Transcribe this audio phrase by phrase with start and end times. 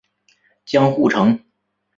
[0.65, 1.39] 江户城。